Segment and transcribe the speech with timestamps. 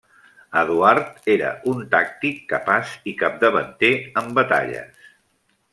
[0.61, 5.07] Eduard era un tàctic capaç i capdavanter en batalles.